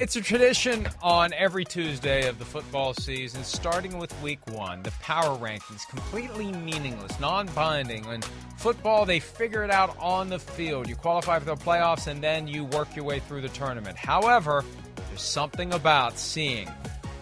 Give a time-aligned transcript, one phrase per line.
[0.00, 4.82] It's a tradition on every Tuesday of the football season, starting with week one.
[4.82, 8.06] The power rankings, completely meaningless, non binding.
[8.06, 8.22] In
[8.56, 10.88] football, they figure it out on the field.
[10.88, 13.98] You qualify for the playoffs and then you work your way through the tournament.
[13.98, 14.64] However,
[15.08, 16.70] there's something about seeing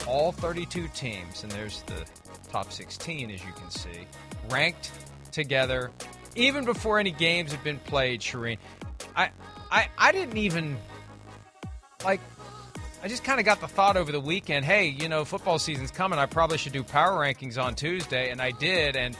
[0.06, 2.04] all 32 teams, and there's the
[2.52, 4.06] top 16, as you can see,
[4.50, 4.92] ranked
[5.32, 5.90] together,
[6.36, 8.58] even before any games have been played, Charean.
[9.16, 9.30] I,
[9.68, 10.76] I, I didn't even
[12.04, 12.20] like
[13.00, 15.92] I just kind of got the thought over the weekend, hey, you know, football season's
[15.92, 16.18] coming.
[16.18, 19.16] I probably should do power rankings on Tuesday, and I did, and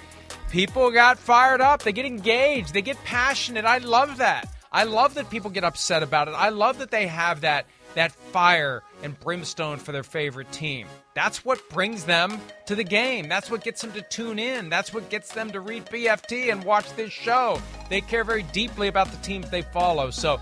[0.50, 1.84] people got fired up.
[1.84, 2.74] They get engaged.
[2.74, 3.64] They get passionate.
[3.64, 4.48] I love that.
[4.72, 6.32] I love that people get upset about it.
[6.32, 10.86] I love that they have that that fire and brimstone for their favorite team.
[11.14, 13.28] That's what brings them to the game.
[13.28, 14.68] That's what gets them to tune in.
[14.68, 17.60] That's what gets them to read PFT and watch this show.
[17.88, 20.10] They care very deeply about the teams they follow.
[20.10, 20.38] So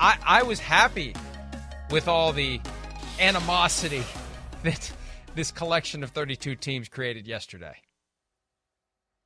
[0.00, 1.14] I, I was happy
[1.90, 2.60] with all the
[3.20, 4.04] animosity
[4.62, 4.92] that
[5.34, 7.76] this collection of 32 teams created yesterday.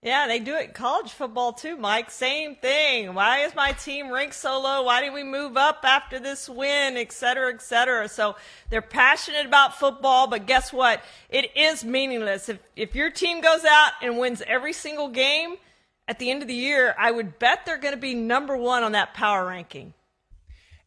[0.04, 2.10] Yeah, they do it college football too, Mike.
[2.10, 3.14] Same thing.
[3.14, 4.82] Why is my team ranked so low?
[4.82, 8.08] Why did we move up after this win, et cetera, et cetera?
[8.08, 8.34] So
[8.68, 11.04] they're passionate about football, but guess what?
[11.28, 12.48] It is meaningless.
[12.48, 15.54] If, if your team goes out and wins every single game
[16.08, 18.82] at the end of the year, I would bet they're going to be number one
[18.82, 19.94] on that power ranking.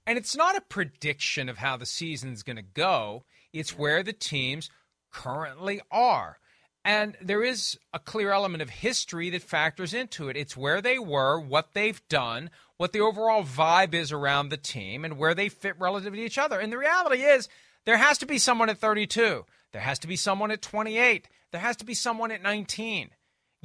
[0.07, 3.23] And it's not a prediction of how the season's going to go,
[3.53, 4.69] it's where the teams
[5.11, 6.39] currently are.
[6.83, 10.37] And there is a clear element of history that factors into it.
[10.37, 15.03] It's where they were, what they've done, what the overall vibe is around the team,
[15.03, 16.59] and where they fit relative to each other.
[16.59, 17.49] And the reality is,
[17.85, 19.45] there has to be someone at 32.
[19.71, 21.27] There has to be someone at 28.
[21.51, 23.09] There has to be someone at 19.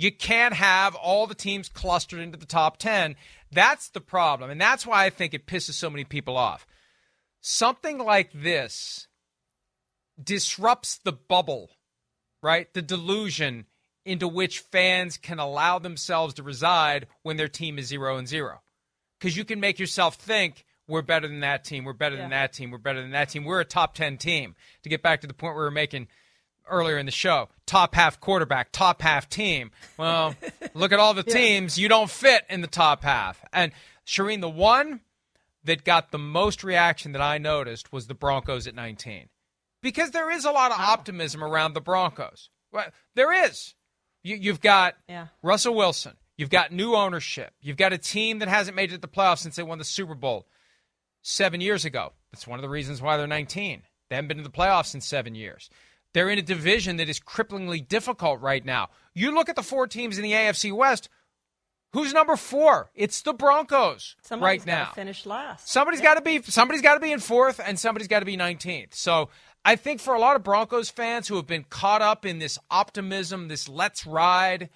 [0.00, 3.16] You can't have all the teams clustered into the top 10.
[3.52, 4.48] That's the problem.
[4.48, 6.66] And that's why I think it pisses so many people off.
[7.42, 9.08] Something like this
[10.22, 11.72] disrupts the bubble,
[12.42, 12.72] right?
[12.72, 13.66] The delusion
[14.06, 18.62] into which fans can allow themselves to reside when their team is 0 and 0.
[19.20, 22.22] Cuz you can make yourself think we're better than that team, we're better yeah.
[22.22, 23.44] than that team, we're better than that team.
[23.44, 24.56] We're a top 10 team.
[24.82, 26.08] To get back to the point we were making
[26.70, 27.48] earlier in the show.
[27.66, 29.70] Top half quarterback, top half team.
[29.96, 30.34] Well,
[30.74, 31.78] look at all the teams.
[31.78, 33.44] You don't fit in the top half.
[33.52, 33.72] And
[34.06, 35.00] Charean, the one
[35.64, 39.28] that got the most reaction that I noticed was the Broncos at 19.
[39.82, 42.50] Because there is a lot of optimism around the Broncos.
[42.72, 43.74] Well, there is.
[44.22, 45.28] You, have got yeah.
[45.42, 46.16] Russell Wilson.
[46.36, 47.52] You've got new ownership.
[47.60, 49.84] You've got a team that hasn't made it to the playoffs since they won the
[49.84, 50.46] Super Bowl
[51.22, 52.12] seven years ago.
[52.32, 53.82] That's one of the reasons why they're 19.
[54.08, 55.70] They haven't been to the playoffs in seven years.
[56.12, 58.88] They're in a division that is cripplingly difficult right now.
[59.14, 61.08] You look at the four teams in the AFC West.
[61.92, 62.90] Who's number four?
[62.94, 64.92] It's the Broncos somebody's right now.
[64.92, 65.68] Finish last.
[65.68, 66.14] Somebody's yeah.
[66.14, 66.42] got to be.
[66.42, 68.94] Somebody's got to be in fourth, and somebody's got to be nineteenth.
[68.94, 69.28] So
[69.64, 72.58] I think for a lot of Broncos fans who have been caught up in this
[72.70, 74.70] optimism, this let's ride,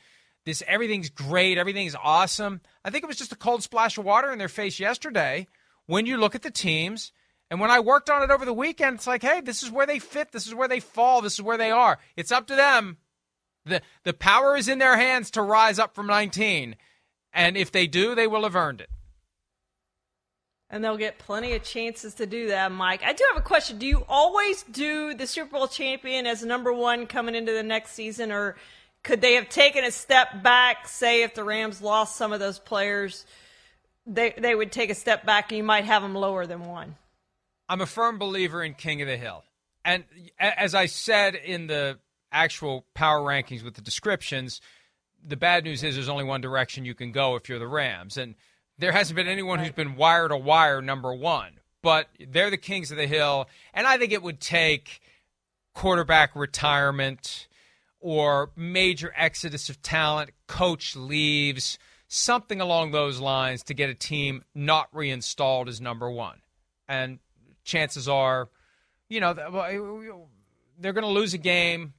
[0.45, 2.61] this everything's great, everything's awesome.
[2.85, 5.47] I think it was just a cold splash of water in their face yesterday
[5.87, 7.13] when you look at the teams
[7.51, 9.87] and when I worked on it over the weekend, it's like, hey, this is where
[9.87, 10.33] they fit.
[10.33, 11.21] This is where they fall.
[11.23, 11.99] This is where they are.
[12.17, 12.97] It's up to them
[13.65, 16.77] The the power is in their hands to rise up from 19,
[17.33, 18.91] and if they do, they will have earned it.
[20.71, 23.03] And they'll get plenty of chances to do that, Mike.
[23.05, 23.79] I do have a question.
[23.79, 27.93] Do you always do the Super Bowl champion as number one coming into the next
[27.93, 28.57] season, or
[29.05, 30.89] could they have taken a step back?
[30.89, 33.25] Say if the Rams lost some of those players,
[34.07, 36.97] they they would take a step back, and you might have them lower than one.
[37.69, 39.43] I'm a firm believer in King of the Hill,
[39.85, 40.05] and
[40.39, 41.99] as I said in the
[42.31, 44.61] actual power rankings with the descriptions,
[45.27, 48.17] the bad news is there's only one direction you can go if you're the Rams,
[48.17, 48.35] and
[48.79, 51.61] there hasn't been anyone who's been wire to wire number one.
[51.83, 55.01] But they're the kings of the hill, and I think it would take
[55.75, 57.47] quarterback retirement
[58.01, 61.79] or major exodus of talent, coach leaves,
[62.09, 66.41] something along those lines to get a team not reinstalled as number one.
[66.89, 67.19] And
[67.65, 68.49] chances are,
[69.09, 69.35] you know,
[70.79, 71.95] they're going to lose a game,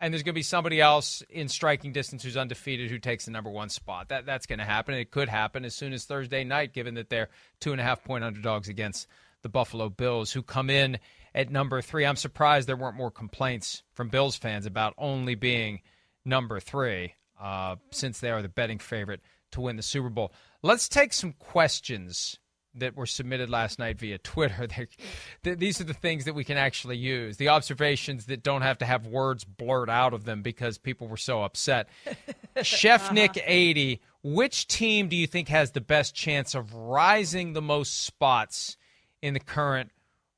[0.00, 3.30] and there's going to be somebody else in striking distance who's undefeated who takes the
[3.30, 4.08] number one spot.
[4.08, 4.94] That that's going to happen.
[4.94, 7.28] It could happen as soon as Thursday night, given that they're
[7.60, 9.08] two and a half point underdogs against
[9.42, 10.98] the Buffalo Bills, who come in
[11.34, 12.04] at number three.
[12.04, 15.80] I'm surprised there weren't more complaints from Bills fans about only being
[16.24, 19.20] number three, uh, since they are the betting favorite
[19.52, 20.32] to win the Super Bowl.
[20.62, 22.38] Let's take some questions
[22.80, 24.68] that were submitted last night via Twitter.
[25.42, 27.36] these are the things that we can actually use.
[27.36, 31.16] The observations that don't have to have words blurred out of them because people were
[31.16, 31.88] so upset.
[32.62, 33.14] Chef uh-huh.
[33.14, 38.04] Nick 80, which team do you think has the best chance of rising the most
[38.04, 38.76] spots
[39.22, 39.90] in the current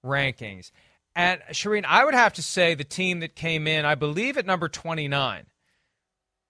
[0.05, 0.71] rankings?
[1.17, 4.47] And Charean, I would have to say the team that came in, I believe, at
[4.47, 5.47] number 29,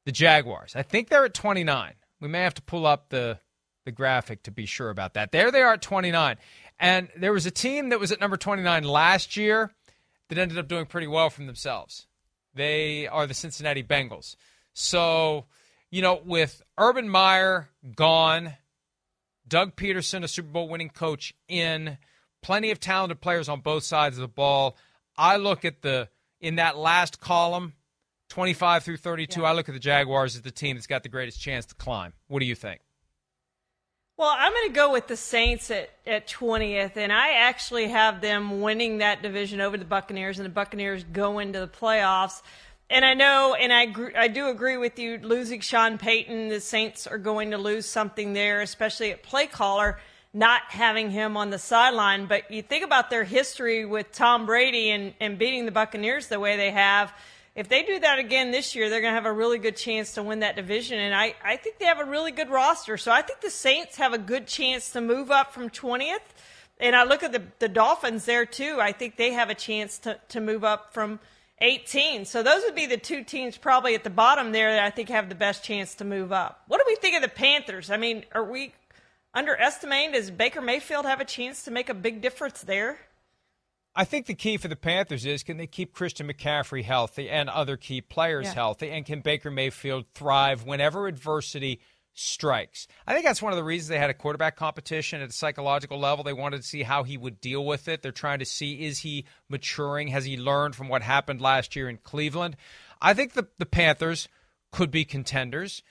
[0.04, 0.76] the Jaguars.
[0.76, 1.94] I think they're at 29.
[2.20, 3.38] We may have to pull up the
[3.90, 5.32] the graphic to be sure about that.
[5.32, 6.36] There they are at 29.
[6.78, 9.72] And there was a team that was at number 29 last year
[10.28, 12.06] that ended up doing pretty well from themselves.
[12.54, 14.36] They are the Cincinnati Bengals.
[14.72, 15.46] So,
[15.90, 18.54] you know, with Urban Meyer gone,
[19.46, 21.98] Doug Pederson, a Super Bowl winning coach, in,
[22.40, 24.76] plenty of talented players on both sides of the ball.
[25.18, 26.08] I look at the,
[26.40, 27.74] in that last column,
[28.28, 29.48] 25 through 32, yeah.
[29.48, 32.12] I look at the Jaguars as the team that's got the greatest chance to climb.
[32.28, 32.80] What do you think?
[34.20, 38.20] Well, I'm going to go with the Saints at, at 20th, and I actually have
[38.20, 42.42] them winning that division over the Buccaneers, and the Buccaneers go into the playoffs.
[42.90, 45.16] And I know, and I I do agree with you.
[45.22, 49.98] Losing Sean Payton, the Saints are going to lose something there, especially at play caller,
[50.34, 52.26] not having him on the sideline.
[52.26, 56.38] But you think about their history with Tom Brady and, and beating the Buccaneers the
[56.38, 57.10] way they have
[57.60, 60.14] if they do that again this year, they're going to have a really good chance
[60.14, 60.98] to win that division.
[60.98, 62.96] And I, I think they have a really good roster.
[62.96, 66.18] So I think the Saints have a good chance to move up from 20th.
[66.78, 68.78] And I look at the, the Dolphins there too.
[68.80, 71.20] I think they have a chance to, to move up from
[71.60, 72.24] 18.
[72.24, 75.10] So those would be the two teams probably at the bottom there that I think
[75.10, 76.62] have the best chance to move up.
[76.66, 77.90] What do we think of the Panthers?
[77.90, 78.72] I mean, are we
[79.34, 80.12] underestimating?
[80.12, 82.98] Does Baker Mayfield have a chance to make a big difference there?
[84.00, 87.50] I think the key for the Panthers is can they keep Christian McCaffrey healthy and
[87.50, 88.54] other key players yeah.
[88.54, 91.82] healthy, and can Baker Mayfield thrive whenever adversity
[92.14, 92.88] strikes?
[93.06, 95.98] I think that's one of the reasons they had a quarterback competition at a psychological
[96.00, 96.24] level.
[96.24, 98.00] They wanted to see how he would deal with it.
[98.00, 100.08] They're trying to see is he maturing?
[100.08, 102.56] Has he learned from what happened last year in Cleveland?
[103.02, 104.28] I think the, the Panthers
[104.72, 105.82] could be contenders,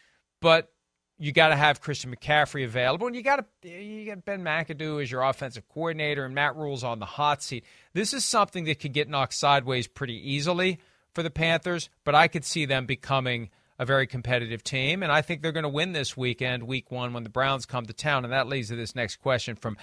[0.42, 0.74] but
[1.22, 5.04] you got to have Christian McCaffrey available, and you got to you got Ben McAdoo
[5.04, 7.66] as your offensive coordinator, and Matt Rhule's on the hot seat.
[7.94, 10.80] This is something that could get knocked sideways pretty easily
[11.14, 15.22] for the Panthers, but I could see them becoming a very competitive team, and I
[15.22, 18.24] think they're going to win this weekend, Week One, when the Browns come to town.
[18.24, 19.78] And that leads to this next question from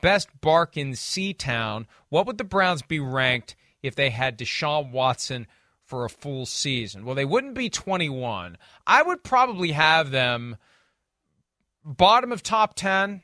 [0.00, 4.92] Best Bark in Sea Town: What would the Browns be ranked if they had Deshaun
[4.92, 5.48] Watson?
[5.84, 7.04] For a full season.
[7.04, 8.58] Well, they wouldn't be 21.
[8.88, 10.56] I would probably have them
[11.86, 13.22] bottom of top 10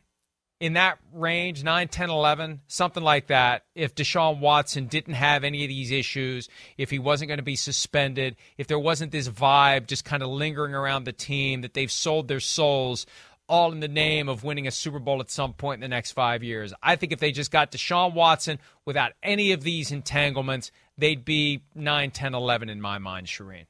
[0.61, 5.64] in that range 9 10 11 something like that if deshaun watson didn't have any
[5.64, 9.88] of these issues if he wasn't going to be suspended if there wasn't this vibe
[9.88, 13.04] just kind of lingering around the team that they've sold their souls
[13.49, 16.12] all in the name of winning a super bowl at some point in the next
[16.12, 16.73] five years.
[16.83, 21.62] I think if they just got deshaun watson without any of these entanglements they'd be
[21.75, 23.66] 9 10 11 in my mind charean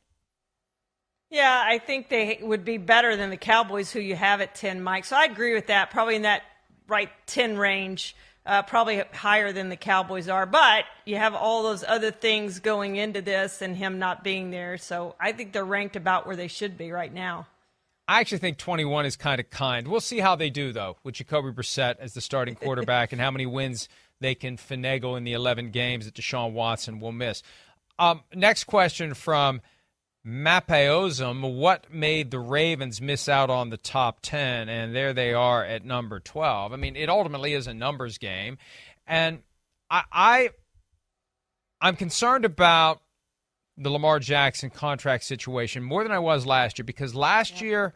[1.33, 4.83] yeah, I think they would be better than the Cowboys, who you have at 10,
[4.83, 5.07] Mike.
[5.07, 5.91] So I agree with that.
[5.91, 6.43] Probably in that
[6.87, 10.45] right 10 range, uh, probably higher than the Cowboys are.
[10.45, 14.77] But you have all those other things going into this and him not being there.
[14.77, 17.47] So I think they're ranked about where they should be right now.
[18.07, 19.89] I actually think 21 is kind of kind.
[19.89, 23.31] We'll see how they do, though, with Jacoby Brissett as the starting quarterback and how
[23.31, 23.89] many wins
[24.21, 27.43] they can finagle in the 11 games that Deshaun Watson will miss.
[27.99, 29.63] Um, next question from
[30.27, 34.69] Mapeosum, what made the Ravens miss out on the top 10?
[34.69, 36.73] And there they are at number 12.
[36.73, 38.59] I mean, it ultimately is a numbers game.
[39.07, 39.43] And
[39.91, 40.51] I, I
[41.81, 43.03] I'm concerned about
[43.77, 47.67] the Lamar Jackson contract situation more than I was last year because last yeah.
[47.67, 47.95] year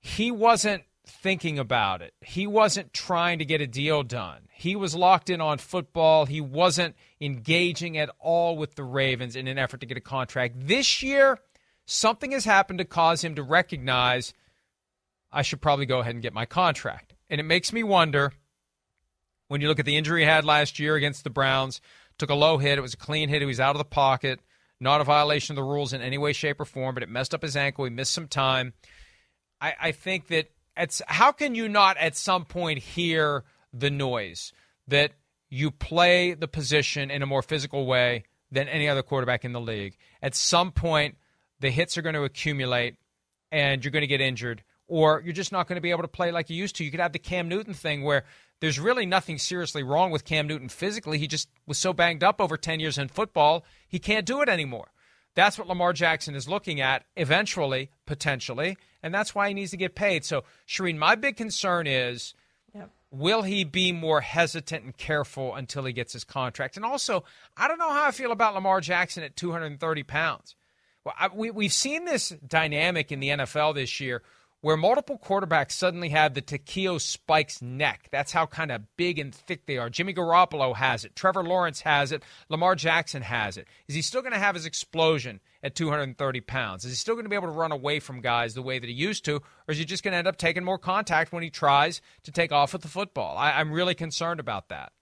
[0.00, 2.14] he wasn't thinking about it.
[2.20, 4.42] He wasn't trying to get a deal done.
[4.52, 6.26] He was locked in on football.
[6.26, 10.54] He wasn't engaging at all with the Ravens in an effort to get a contract.
[10.56, 11.38] This year,
[11.88, 14.34] something has happened to cause him to recognize
[15.32, 17.14] I should probably go ahead and get my contract.
[17.30, 18.32] And it makes me wonder
[19.48, 21.80] when you look at the injury he had last year against the Browns,
[22.18, 24.40] took a low hit, it was a clean hit, he was out of the pocket,
[24.80, 27.34] not a violation of the rules in any way, shape, or form, but it messed
[27.34, 27.84] up his ankle.
[27.84, 28.74] He missed some time.
[29.60, 34.52] I, I think that it's how can you not at some point hear the noise
[34.86, 35.12] that
[35.48, 39.60] you play the position in a more physical way than any other quarterback in the
[39.60, 39.96] league?
[40.22, 41.16] At some point,
[41.60, 42.96] the hits are going to accumulate
[43.50, 46.08] and you're going to get injured, or you're just not going to be able to
[46.08, 46.84] play like you used to.
[46.84, 48.24] You could have the Cam Newton thing where
[48.60, 51.18] there's really nothing seriously wrong with Cam Newton physically.
[51.18, 54.48] He just was so banged up over 10 years in football, he can't do it
[54.48, 54.88] anymore.
[55.34, 59.76] That's what Lamar Jackson is looking at eventually, potentially, and that's why he needs to
[59.76, 60.24] get paid.
[60.24, 62.34] So, Charean, my big concern is
[62.74, 62.90] yep.
[63.12, 66.76] will he be more hesitant and careful until he gets his contract?
[66.76, 67.22] And also,
[67.56, 70.56] I don't know how I feel about Lamar Jackson at 230 pounds.
[71.34, 74.22] We, we've seen this dynamic in the NFL this year
[74.60, 78.08] where multiple quarterbacks suddenly have the Takeo Spikes neck.
[78.10, 79.88] That's how kind of big and thick they are.
[79.88, 81.14] Jimmy Garoppolo has it.
[81.14, 82.24] Trevor Lawrence has it.
[82.48, 83.68] Lamar Jackson has it.
[83.86, 86.84] Is he still going to have his explosion at 230 pounds?
[86.84, 88.88] Is he still going to be able to run away from guys the way that
[88.88, 89.36] he used to?
[89.36, 92.32] Or is he just going to end up taking more contact when he tries to
[92.32, 93.36] take off with the football?
[93.36, 94.92] I, I'm really concerned about that.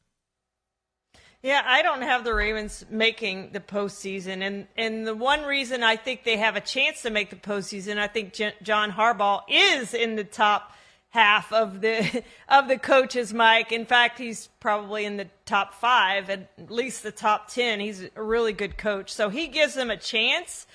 [1.43, 5.97] Yeah, I don't have the Ravens making the postseason, and and the one reason I
[5.97, 9.95] think they have a chance to make the postseason, I think J- John Harbaugh is
[9.95, 10.73] in the top
[11.11, 13.71] half of the of the coaches, Mike.
[13.71, 17.81] In fact, he's probably in the top five, at least the top ten.
[17.81, 20.66] He's a really good coach, so he gives them a chance.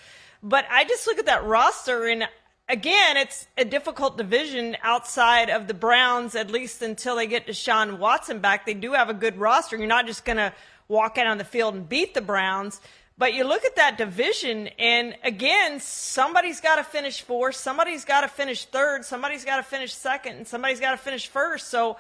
[0.44, 2.27] But I just look at that roster, and
[2.72, 8.00] again, it's a difficult division outside of the Browns, at least until they get Deshaun
[8.00, 8.66] Watson back.
[8.66, 9.78] They do have a good roster.
[9.78, 10.54] You're not just going to
[10.88, 12.80] walk out on the field and beat the Browns.
[13.18, 18.22] But you look at that division, and again, somebody's got to finish fourth, somebody's got
[18.22, 21.68] to finish third, somebody's got to finish second, and somebody's got to finish first.
[21.68, 21.98] So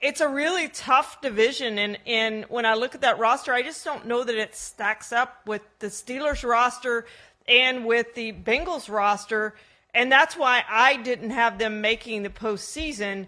[0.00, 1.78] it's a really tough division.
[1.78, 5.12] And, and when I look at that roster, I just don't know that it stacks
[5.12, 7.06] up with the Steelers roster
[7.48, 9.54] and with the Bengals roster
[9.96, 13.26] and that's why I didn't have them making the postseason.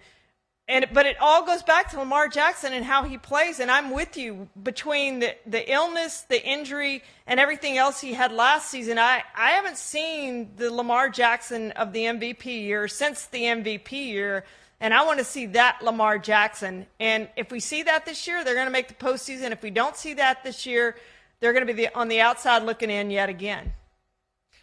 [0.69, 3.59] And but it all goes back to Lamar Jackson and how he plays.
[3.59, 8.33] And I'm with you between the, the illness, the injury, and everything else he had
[8.33, 8.99] last season.
[8.99, 14.45] I, I haven't seen the Lamar Jackson of the MVP year since the MVP year.
[14.79, 16.87] And I want to see that Lamar Jackson.
[17.01, 19.53] And if we see that this year, they're going to make the postseason.
[19.53, 20.97] If we don't see that this year,
[21.41, 23.73] they're going to be the, on the outside looking in yet again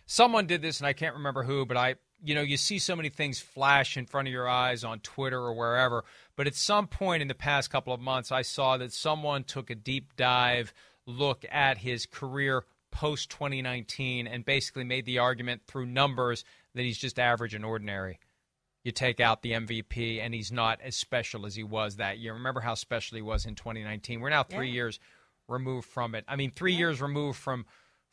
[0.06, 2.96] someone did this and I can't remember who, but I you know, you see so
[2.96, 6.04] many things flash in front of your eyes on Twitter or wherever.
[6.36, 9.70] But at some point in the past couple of months, I saw that someone took
[9.70, 10.74] a deep dive
[11.06, 16.44] look at his career post 2019 and basically made the argument through numbers
[16.74, 18.20] that he's just average and ordinary.
[18.84, 22.34] You take out the MVP, and he's not as special as he was that year.
[22.34, 24.20] Remember how special he was in 2019.
[24.20, 24.74] We're now three yeah.
[24.74, 25.00] years
[25.48, 26.24] removed from it.
[26.28, 26.80] I mean, three yeah.
[26.80, 27.66] years removed from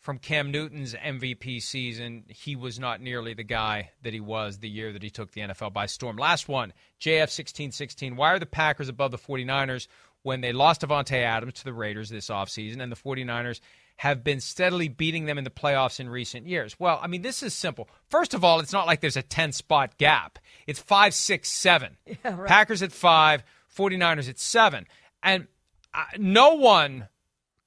[0.03, 4.69] from Cam Newton's MVP season, he was not nearly the guy that he was the
[4.69, 6.17] year that he took the NFL by storm.
[6.17, 8.17] Last one, JF 1616.
[8.17, 9.87] Why are the Packers above the 49ers
[10.23, 13.61] when they lost Davante Adams to the Raiders this offseason and the 49ers
[13.99, 16.81] have been steadily beating them in the playoffs in recent years?
[16.81, 17.89] Well, I mean, this is simple.
[18.09, 21.97] First of all, it's not like there's a 10 spot gap, it's five, six, seven.
[22.25, 22.49] Yeah, right.
[22.49, 23.45] Packers at five,
[23.77, 24.89] 49ers at seven.
[25.23, 25.47] And
[25.95, 27.07] uh, no one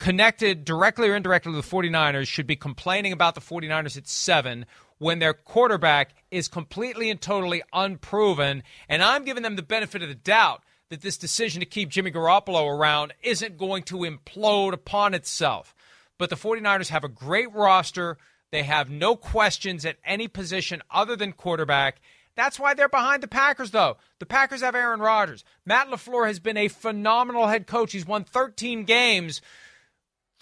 [0.05, 4.67] connected directly or indirectly to the 49ers should be complaining about the 49ers at seven
[4.99, 8.61] when their quarterback is completely and totally unproven.
[8.87, 12.11] And I'm giving them the benefit of the doubt that this decision to keep Jimmy
[12.11, 15.73] Garoppolo around isn't going to implode upon itself.
[16.19, 18.19] But the 49ers have a great roster.
[18.51, 21.99] They have no questions at any position other than quarterback.
[22.35, 23.97] That's why they're behind the Packers, though.
[24.19, 25.43] The Packers have Aaron Rodgers.
[25.65, 27.93] Matt LaFleur has been a phenomenal head coach.
[27.93, 29.41] He's won 13 games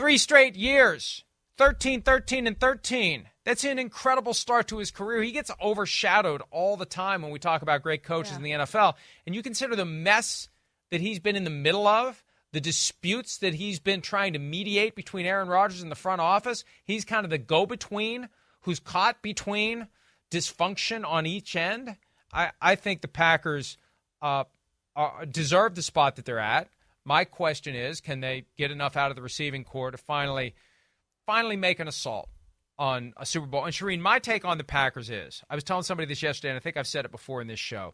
[0.04, 1.24] Three straight years
[1.58, 3.30] 13, 13, and 13.
[3.46, 5.24] That's an incredible start to his career.
[5.24, 8.38] He gets overshadowed all the time when we talk about great coaches yeah.
[8.38, 8.96] in the NFL.
[9.26, 10.50] And you consider the mess
[10.92, 14.94] that he's been in the middle of, the disputes that he's been trying to mediate
[14.94, 16.66] between Aaron Rodgers and the front office.
[16.84, 18.28] He's kind of the go between
[18.64, 19.88] who's caught between
[20.30, 21.96] dysfunction on each end,
[22.34, 23.78] I, I think the Packers
[24.22, 24.44] uh,
[24.98, 26.68] are, deserve the spot that they're at.
[27.06, 30.56] My question is, can they get enough out of the receiving corps to finally,
[31.26, 32.30] finally make an assault
[32.78, 33.66] on a Super Bowl?
[33.66, 36.58] And Charean, my take on the Packers is, I was telling somebody this yesterday, and
[36.58, 37.94] I think I've said it before in this show.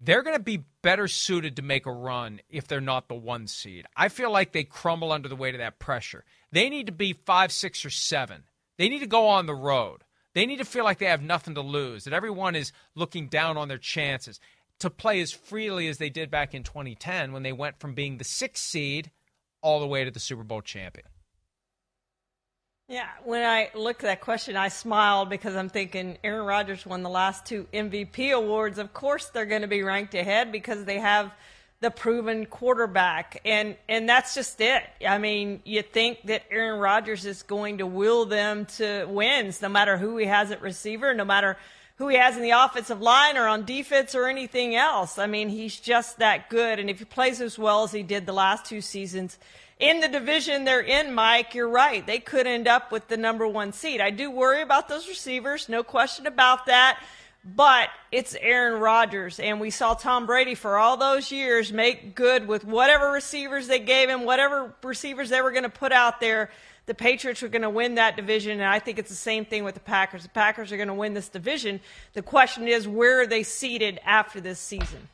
[0.00, 3.46] They're going to be better suited to make a run if they're not the one
[3.46, 3.86] seed.
[3.96, 6.24] I feel like they crumble under the weight of that pressure.
[6.52, 8.44] They need to be five, six, or seven.
[8.76, 10.04] They need to go on the road.
[10.34, 13.56] They need to feel like they have nothing to lose, that everyone is looking down
[13.56, 14.38] on their chances
[14.80, 18.18] to play as freely as they did back in 2010 when they went from being
[18.18, 19.10] the sixth seed
[19.62, 21.06] all the way to the Super Bowl champion.
[22.88, 27.02] Yeah, when I look at that question, I smiled because I'm thinking Aaron Rodgers won
[27.02, 28.78] the last two MVP awards.
[28.78, 31.32] Of course, they're going to be ranked ahead because they have–
[31.80, 33.40] the proven quarterback.
[33.44, 34.82] And and that's just it.
[35.06, 39.68] I mean, you think that Aaron Rodgers is going to will them to wins no
[39.68, 41.56] matter who he has at receiver, no matter
[41.96, 45.18] who he has in the offensive line or on defense or anything else.
[45.18, 46.78] I mean, he's just that good.
[46.78, 49.38] And if he plays as well as he did the last two seasons
[49.78, 52.06] in the division they're in, Mike, you're right.
[52.06, 54.00] They could end up with the number one seed.
[54.00, 56.98] I do worry about those receivers, no question about that
[57.54, 59.38] but it's Aaron Rodgers.
[59.38, 63.78] And we saw Tom Brady for all those years make good with whatever receivers they
[63.78, 66.50] gave him, whatever receivers they were going to put out there.
[66.86, 69.64] The Patriots were going to win that division, and I think it's the same thing
[69.64, 70.22] with the Packers.
[70.22, 71.80] The Packers are going to win this division.
[72.14, 75.08] The question is, where are they seated after this season?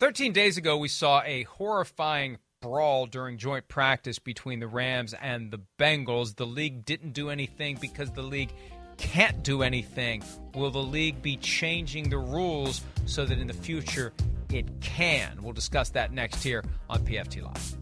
[0.00, 5.50] 13 days ago, we saw a horrifying brawl during joint practice between the Rams and
[5.50, 6.36] the Bengals.
[6.36, 8.52] The league didn't do anything because the league
[8.96, 10.22] can't do anything,
[10.54, 14.12] will the league be changing the rules so that in the future
[14.50, 15.42] it can?
[15.42, 17.81] We'll discuss that next here on PFT Live.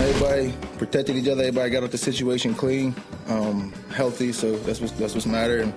[0.00, 1.42] Everybody protected each other.
[1.42, 2.94] Everybody got out the situation clean,
[3.28, 4.32] um, healthy.
[4.32, 5.60] So that's what that's what's matter.
[5.60, 5.74] And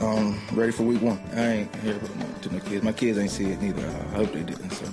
[0.00, 1.20] um, ready for week one.
[1.32, 1.96] I ain't here
[2.42, 2.82] to my kids.
[2.82, 3.86] My kids ain't see it neither.
[3.86, 4.70] I hope they didn't.
[4.70, 4.86] So.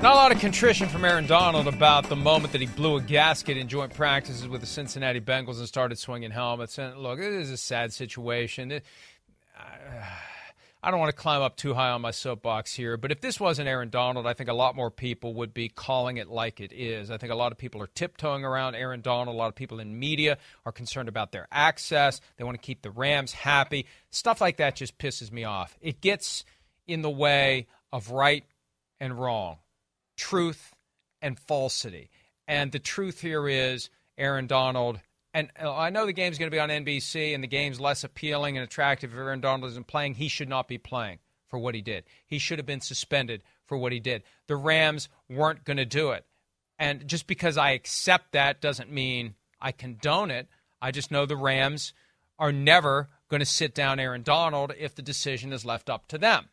[0.00, 3.00] Not a lot of contrition from Aaron Donald about the moment that he blew a
[3.02, 6.78] gasket in joint practices with the Cincinnati Bengals and started swinging helmets.
[6.78, 8.72] And look, it is a sad situation.
[8.72, 8.84] It,
[9.58, 10.04] uh,
[10.84, 13.40] I don't want to climb up too high on my soapbox here, but if this
[13.40, 16.74] wasn't Aaron Donald, I think a lot more people would be calling it like it
[16.74, 17.10] is.
[17.10, 19.34] I think a lot of people are tiptoeing around Aaron Donald.
[19.34, 22.20] A lot of people in media are concerned about their access.
[22.36, 23.86] They want to keep the Rams happy.
[24.10, 25.78] Stuff like that just pisses me off.
[25.80, 26.44] It gets
[26.86, 28.44] in the way of right
[29.00, 29.56] and wrong,
[30.18, 30.74] truth
[31.22, 32.10] and falsity.
[32.46, 35.00] And the truth here is Aaron Donald
[35.34, 38.56] and I know the game's going to be on NBC and the game's less appealing
[38.56, 40.14] and attractive if Aaron Donald isn't playing.
[40.14, 41.18] He should not be playing
[41.48, 42.04] for what he did.
[42.24, 44.22] He should have been suspended for what he did.
[44.46, 46.24] The Rams weren't going to do it.
[46.78, 50.48] And just because I accept that doesn't mean I condone it.
[50.80, 51.94] I just know the Rams
[52.38, 56.18] are never going to sit down Aaron Donald if the decision is left up to
[56.18, 56.48] them.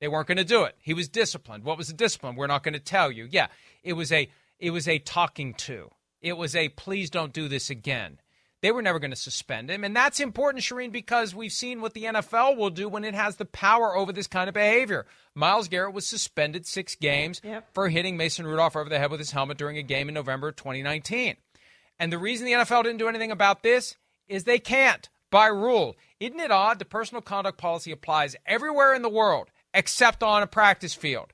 [0.00, 0.76] They weren't going to do it.
[0.80, 1.64] He was disciplined.
[1.64, 2.36] What was the discipline?
[2.36, 3.28] We're not going to tell you.
[3.30, 3.48] Yeah,
[3.82, 5.90] it was a it was a talking to.
[6.22, 8.18] It was a please don't do this again.
[8.62, 9.82] They were never going to suspend him.
[9.82, 13.34] And that's important, Charean, because we've seen what the NFL will do when it has
[13.34, 15.04] the power over this kind of behavior.
[15.34, 17.68] Myles Garrett was suspended six games yep.
[17.74, 20.52] for hitting Mason Rudolph over the head with his helmet during a game in November
[20.52, 21.36] 2019.
[21.98, 23.96] And the reason the NFL didn't do anything about this
[24.28, 25.96] is they can't by rule.
[26.20, 26.78] Isn't it odd?
[26.78, 31.32] The personal conduct policy applies everywhere in the world except on a practice field.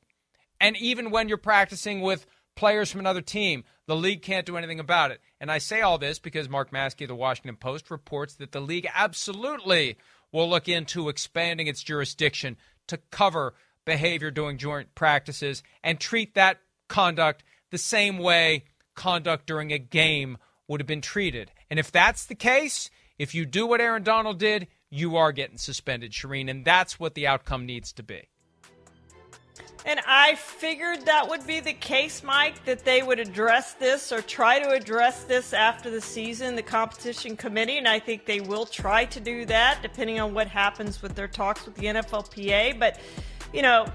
[0.61, 4.79] And even when you're practicing with players from another team, the league can't do anything
[4.79, 5.21] about it.
[5.41, 8.61] And I say all this because Mark Maske of the Washington Post reports that the
[8.61, 9.97] league absolutely
[10.31, 13.55] will look into expanding its jurisdiction to cover
[13.87, 20.37] behavior during joint practices and treat that conduct the same way conduct during a game
[20.69, 21.51] would have been treated.
[21.71, 25.57] And if that's the case, if you do what Aaron Donald did, you are getting
[25.57, 28.29] suspended, Charean, and that's what the outcome needs to be.
[29.87, 34.21] And I figured that would be the case, Mike, that they would address this or
[34.21, 38.67] try to address this after the season, the competition committee, and I think they will
[38.67, 42.79] try to do that depending on what happens with their talks with the NFLPA.
[42.79, 42.99] But,
[43.53, 43.87] you know,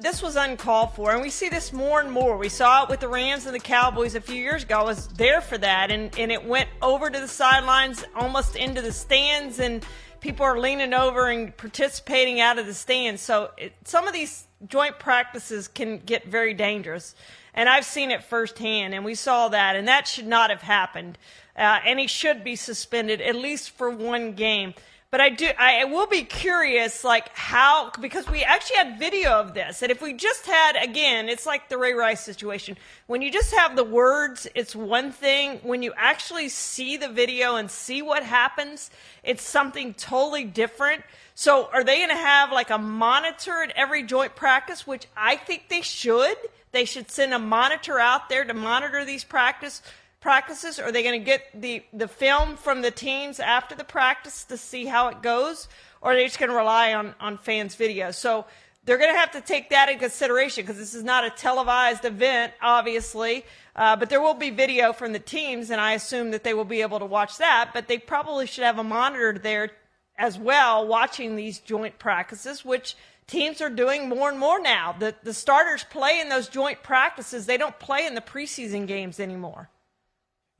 [0.00, 2.36] this was uncalled for, and we see this more and more.
[2.36, 4.80] We saw it with the Rams and the Cowboys a few years ago.
[4.80, 8.80] I was there for that, and, and it went over to the sidelines, almost into
[8.80, 9.84] the stands, and
[10.20, 13.20] people are leaning over and participating out of the stands.
[13.20, 17.14] So it, some of these joint practices can get very dangerous.
[17.54, 21.18] And I've seen it firsthand, and we saw that, and that should not have happened.
[21.56, 24.74] Uh, and he should be suspended at least for one game.
[25.12, 29.52] But I do, I will be curious, like how, because we actually had video of
[29.52, 29.82] this.
[29.82, 32.78] And if we just had, again, it's like the Ray Rice situation.
[33.08, 35.58] When you just have the words, it's one thing.
[35.64, 38.90] When you actually see the video and see what happens,
[39.22, 41.02] it's something totally different.
[41.34, 45.36] So are they going to have like a monitor at every joint practice, which I
[45.36, 46.38] think they should?
[46.70, 49.82] They should send a monitor out there to monitor these practice
[50.22, 50.78] practices?
[50.78, 54.56] Are they going to get the, the film from the teams after the practice to
[54.56, 55.68] see how it goes?
[56.00, 58.14] Or are they just going to rely on, on fans' videos?
[58.14, 58.46] So
[58.84, 62.04] they're going to have to take that in consideration because this is not a televised
[62.04, 63.44] event, obviously.
[63.76, 66.64] Uh, but there will be video from the teams, and I assume that they will
[66.64, 67.70] be able to watch that.
[67.74, 69.70] But they probably should have a monitor there
[70.18, 74.94] as well watching these joint practices, which teams are doing more and more now.
[74.98, 79.18] The, the starters play in those joint practices, they don't play in the preseason games
[79.18, 79.70] anymore.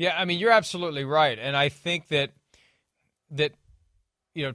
[0.03, 2.33] Yeah, I mean you're absolutely right, and I think that
[3.31, 3.53] that
[4.35, 4.55] you know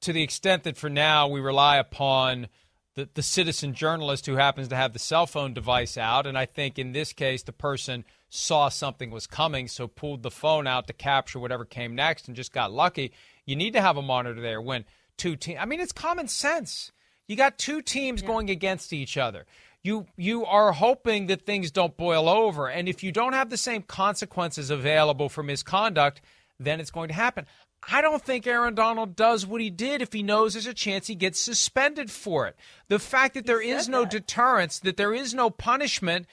[0.00, 2.48] to the extent that for now we rely upon
[2.96, 6.46] the, the citizen journalist who happens to have the cell phone device out, and I
[6.46, 10.88] think in this case the person saw something was coming, so pulled the phone out
[10.88, 13.12] to capture whatever came next, and just got lucky.
[13.46, 14.84] You need to have a monitor there when
[15.16, 15.60] two teams.
[15.60, 16.90] I mean, it's common sense.
[17.28, 18.26] You got two teams yeah.
[18.26, 19.46] going against each other
[19.88, 23.56] you you are hoping that things don't boil over and if you don't have the
[23.56, 26.20] same consequences available for misconduct
[26.60, 27.46] then it's going to happen
[27.90, 31.06] I don't think Aaron Donald does what he did if he knows there's a chance
[31.06, 32.56] he gets suspended for it.
[32.88, 34.10] The fact that there is no that.
[34.10, 36.26] deterrence, that there is no punishment,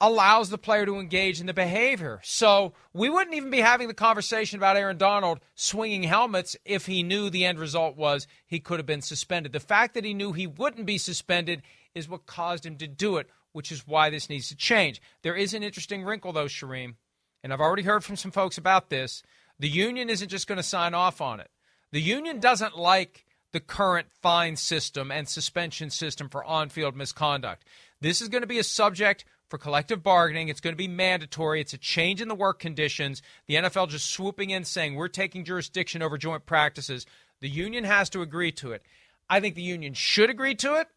[0.00, 2.20] allows the player to engage in the behavior.
[2.22, 7.02] So we wouldn't even be having the conversation about Aaron Donald swinging helmets if he
[7.02, 9.52] knew the end result was he could have been suspended.
[9.52, 11.62] The fact that he knew he wouldn't be suspended
[11.94, 15.00] is what caused him to do it, which is why this needs to change.
[15.22, 16.94] There is an interesting wrinkle, though, Charean,
[17.42, 19.22] and I've already heard from some folks about this.
[19.58, 21.50] The union isn't just going to sign off on it.
[21.90, 27.64] The union doesn't like the current fine system and suspension system for on field misconduct.
[28.00, 30.48] This is going to be a subject for collective bargaining.
[30.48, 31.60] It's going to be mandatory.
[31.60, 33.22] It's a change in the work conditions.
[33.46, 37.06] The NFL just swooping in saying we're taking jurisdiction over joint practices.
[37.40, 38.82] The union has to agree to it.
[39.30, 40.88] I think the union should agree to it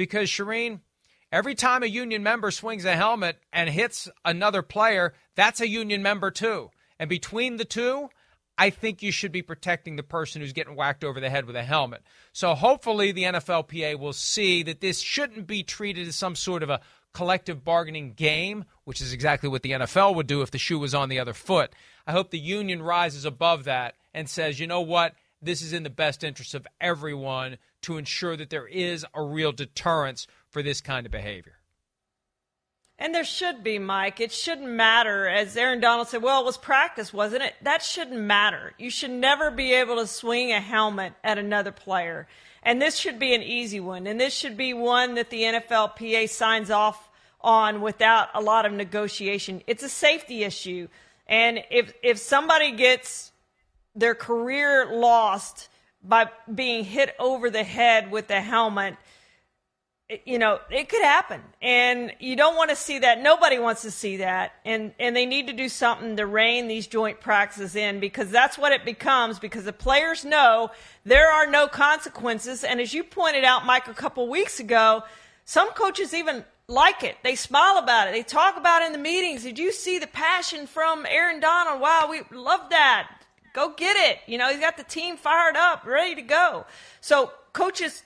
[0.00, 0.80] because Charean,
[1.30, 6.02] every time a union member swings a helmet and hits another player, that's a union
[6.02, 6.70] member too.
[6.98, 8.08] And between the two,
[8.56, 11.54] I think you should be protecting the person who's getting whacked over the head with
[11.54, 12.02] a helmet.
[12.32, 16.70] So hopefully the NFLPA will see that this shouldn't be treated as some sort of
[16.70, 16.80] a
[17.12, 20.94] collective bargaining game, which is exactly what the NFL would do if the shoe was
[20.94, 21.74] on the other foot.
[22.06, 25.12] I hope the union rises above that and says, you know what?
[25.42, 29.52] This is in the best interest of everyone to ensure that there is a real
[29.52, 31.60] deterrence for this kind of behavior.
[33.00, 34.20] And there should be, Mike.
[34.20, 35.26] It shouldn't matter.
[35.26, 37.54] As Aaron Donald said, well, it was practice, wasn't it?
[37.62, 38.74] That shouldn't matter.
[38.78, 42.28] You should never be able to swing a helmet at another player.
[42.62, 44.06] And this should be an easy one.
[44.06, 47.08] And this should be one that the NFLPA signs off
[47.40, 49.62] on without a lot of negotiation.
[49.66, 50.88] It's a safety issue.
[51.26, 53.32] And if, if somebody gets
[53.94, 55.70] their career lost
[56.02, 58.96] by being hit over the head with the helmet,
[60.24, 61.40] you know, it could happen.
[61.62, 63.22] And you don't want to see that.
[63.22, 64.52] Nobody wants to see that.
[64.64, 68.58] And, and they need to do something to rein these joint practices in because that's
[68.58, 70.70] what it becomes because the players know
[71.04, 72.64] there are no consequences.
[72.64, 75.04] And as you pointed out, Mike, a couple weeks ago,
[75.44, 77.16] some coaches even like it.
[77.22, 78.12] They smile about it.
[78.12, 79.42] They talk about it in the meetings.
[79.42, 81.80] Did you see the passion from Aaron Donald?
[81.80, 83.19] Wow, we love that.
[83.52, 84.18] Go get it.
[84.26, 86.66] You know, he's got the team fired up, ready to go.
[87.00, 88.02] So coaches,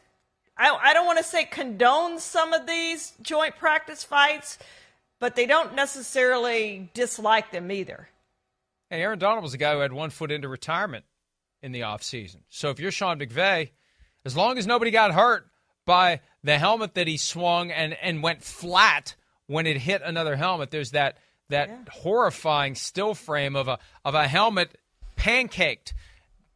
[0.56, 4.58] I, I don't want to say condone some of these joint practice fights,
[5.20, 8.08] but they don't necessarily dislike them either.
[8.90, 11.04] And Aaron Donald was a guy who had one foot into retirement
[11.62, 12.40] in the offseason.
[12.48, 13.70] So if you're Sean McVay,
[14.24, 15.46] as long as nobody got hurt
[15.84, 20.70] by the helmet that he swung and, and went flat when it hit another helmet,
[20.70, 21.18] there's that
[21.50, 21.76] that yeah.
[21.90, 24.76] horrifying still frame of a of a helmet
[25.24, 25.94] pancaked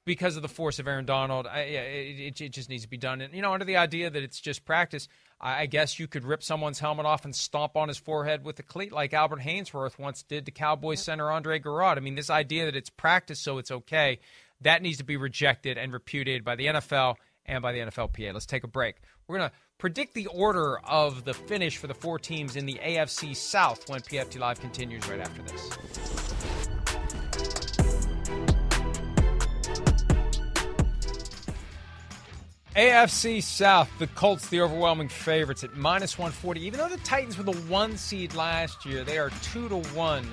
[0.05, 1.47] because of the force of Aaron Donald.
[1.47, 3.21] I, it, it, just needs to be done.
[3.21, 5.09] And, you know, under the idea that it's just practice,
[5.41, 8.63] I guess you could rip someone's helmet off and stomp on his forehead with a
[8.63, 11.97] cleat like Albert Haynesworth once did to Cowboys center Andre Gurode.
[11.97, 14.19] I mean, this idea that it's practice so it's okay,
[14.61, 18.33] that needs to be rejected and repudiated by the NFL and by the NFLPA.
[18.33, 18.97] Let's take a break.
[19.29, 22.81] We're going to predict the order of the finish for the four teams in the
[22.83, 26.28] AFC South when PFT Live continues right after this.
[32.77, 36.61] AFC South, the Colts, the overwhelming favorites at minus 140.
[36.61, 40.27] Even though the Titans were the one seed last year, they are two to one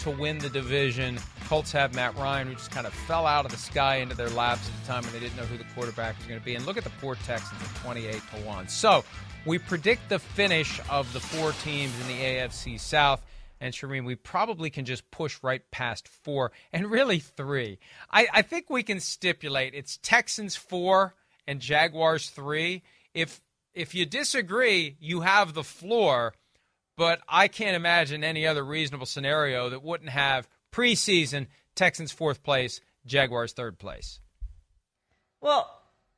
[0.00, 1.18] to win the division.
[1.46, 4.30] Colts have Matt Ryan, who just kind of fell out of the sky into their
[4.30, 6.54] laps at the time when they didn't know who the quarterback was going to be.
[6.54, 8.68] And look at the poor Texans at 28 to 1.
[8.68, 9.04] So
[9.44, 13.24] we predict the finish of the four teams in the AFC South.
[13.60, 17.78] And Charean, we probably can just push right past four and really three.
[18.10, 21.14] I, I think we can stipulate it's Texans four
[21.48, 22.84] and Jaguars three.
[23.14, 23.40] If
[23.74, 26.34] if you disagree, you have the floor.
[26.96, 32.80] But I can't imagine any other reasonable scenario that wouldn't have preseason Texans fourth place,
[33.06, 34.20] Jaguars third place.
[35.40, 35.70] Well,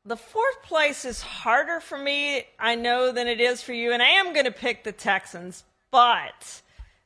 [0.06, 4.02] the fourth place is harder for me, I know, than it is for you, and
[4.02, 5.64] I am going to pick the Texans.
[5.90, 6.62] But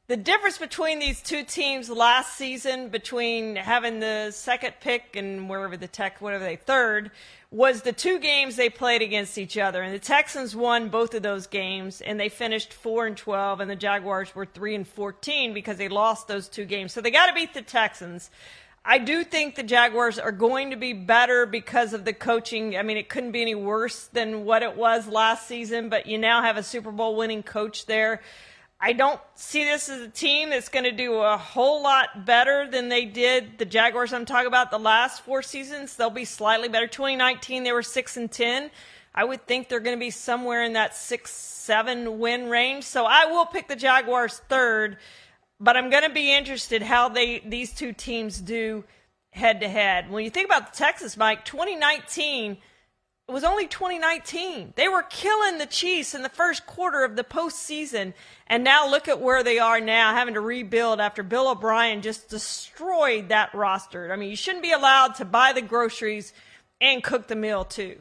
[0.07, 5.79] the difference between these two teams last season, between having the second pick and wherever
[5.79, 7.11] the Tech, whatever they third,
[7.51, 9.81] was the two games they played against each other.
[9.81, 13.71] And the Texans won both of those games, and they finished four and twelve, and
[13.71, 16.93] the Jaguars were three and fourteen because they lost those two games.
[16.93, 18.31] So they got to beat the Texans.
[18.85, 22.77] I do think the Jaguars are going to be better because of the coaching.
[22.77, 26.19] I mean, it couldn't be any worse than what it was last season, but you
[26.19, 28.21] now have a Super Bowl winning coach there.
[28.85, 32.69] I don't see this as a team that's going to do a whole lot better
[32.71, 35.97] than they did the Jaguars I'm talking about the last four seasons.
[35.97, 36.87] They'll be slightly better.
[36.87, 38.71] 2019 they were 6 and 10.
[39.15, 42.85] I would think they're going to be somewhere in that 6 7 win range.
[42.85, 44.99] So I will pick the Jaguars third,
[45.59, 48.85] but I'm going to be interested how they these two teams do
[49.31, 50.11] head to head.
[50.11, 52.59] When you think about the Texas Mike, 2019
[53.27, 54.75] it was only 2019.
[54.77, 58.13] They were killing the Chiefs in the first quarter of the postseason.
[58.47, 62.29] And now look at where they are now, having to rebuild after Bill O'Brien just
[62.29, 64.13] destroyed that roster.
[64.13, 66.35] I mean, you shouldn't be allowed to buy the groceries
[66.83, 67.99] and cook the meal, too.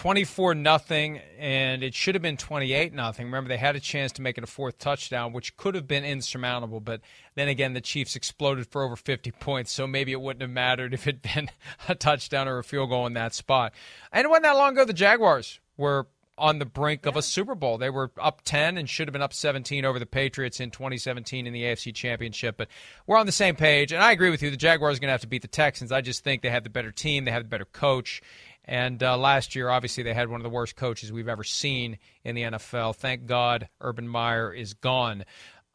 [0.00, 3.26] 24 nothing and it should have been 28 nothing.
[3.26, 6.06] Remember they had a chance to make it a fourth touchdown which could have been
[6.06, 7.02] insurmountable but
[7.34, 10.94] then again the chiefs exploded for over 50 points so maybe it wouldn't have mattered
[10.94, 11.50] if it'd been
[11.88, 13.74] a touchdown or a field goal in that spot.
[14.10, 16.06] And it wasn't that long ago the jaguars were
[16.38, 17.76] on the brink of a super bowl.
[17.76, 21.46] They were up 10 and should have been up 17 over the patriots in 2017
[21.46, 22.68] in the afc championship but
[23.06, 25.12] we're on the same page and i agree with you the jaguars are going to
[25.12, 25.92] have to beat the texans.
[25.92, 28.22] I just think they have the better team they have the better coach
[28.70, 31.98] and uh, last year, obviously, they had one of the worst coaches we've ever seen
[32.22, 32.94] in the NFL.
[32.94, 35.24] Thank God Urban Meyer is gone.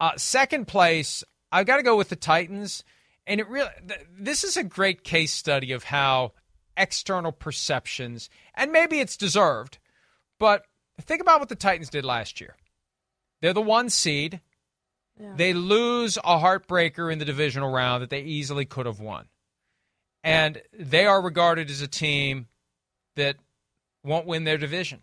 [0.00, 2.84] Uh, second place, I've got to go with the Titans.
[3.26, 6.32] And it really, th- this is a great case study of how
[6.74, 9.76] external perceptions, and maybe it's deserved,
[10.38, 10.64] but
[11.02, 12.56] think about what the Titans did last year.
[13.42, 14.40] They're the one seed.
[15.20, 15.34] Yeah.
[15.36, 19.26] They lose a heartbreaker in the divisional round that they easily could have won.
[20.24, 22.46] And they are regarded as a team
[23.16, 23.36] that
[24.04, 25.02] won't win their division,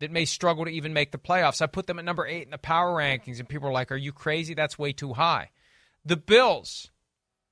[0.00, 1.60] that may struggle to even make the playoffs.
[1.60, 3.96] I put them at number eight in the power rankings, and people are like, Are
[3.96, 4.54] you crazy?
[4.54, 5.50] That's way too high.
[6.04, 6.90] The Bills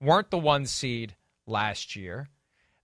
[0.00, 1.16] weren't the one seed
[1.46, 2.28] last year.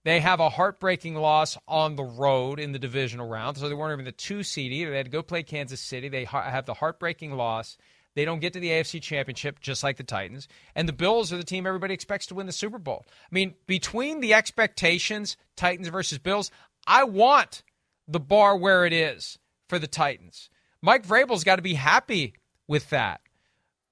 [0.05, 3.95] They have a heartbreaking loss on the road in the divisional round, so they weren't
[3.95, 4.93] even the two seed either.
[4.93, 6.09] They had to go play Kansas City.
[6.09, 7.77] They have the heartbreaking loss.
[8.15, 10.47] They don't get to the AFC Championship just like the Titans.
[10.77, 13.05] And the Bills are the team everybody expects to win the Super Bowl.
[13.09, 16.53] I mean, between the expectations, Titans versus Bills,
[16.87, 17.63] I want
[18.07, 20.51] the bar where it is for the Titans.
[20.81, 22.35] Mike Vrabel's got to be happy
[22.69, 23.21] with that.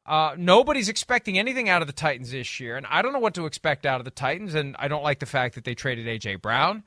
[0.07, 3.35] Uh, nobody's expecting anything out of the Titans this year, and I don't know what
[3.35, 4.55] to expect out of the Titans.
[4.55, 6.85] And I don't like the fact that they traded AJ Brown.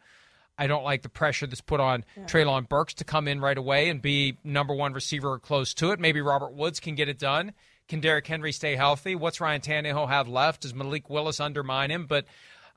[0.57, 2.23] I don't like the pressure that's put on yeah.
[2.23, 5.91] Treylon Burks to come in right away and be number one receiver or close to
[5.91, 5.99] it.
[5.99, 7.53] Maybe Robert Woods can get it done.
[7.87, 9.15] Can Derrick Henry stay healthy?
[9.15, 10.61] What's Ryan Tannehill have left?
[10.61, 12.05] Does Malik Willis undermine him?
[12.05, 12.25] But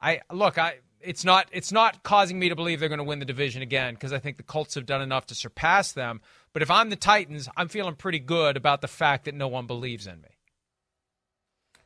[0.01, 3.19] I look, I it's not it's not causing me to believe they're going to win
[3.19, 6.21] the division again because I think the Colts have done enough to surpass them.
[6.53, 9.67] But if I'm the Titans, I'm feeling pretty good about the fact that no one
[9.67, 10.29] believes in me.